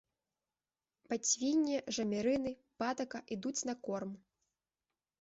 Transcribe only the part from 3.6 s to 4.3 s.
на корм.